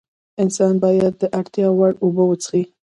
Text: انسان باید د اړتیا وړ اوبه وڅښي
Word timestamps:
انسان 0.43 0.73
باید 0.83 1.13
د 1.17 1.23
اړتیا 1.39 1.67
وړ 1.77 1.91
اوبه 2.03 2.23
وڅښي 2.27 2.63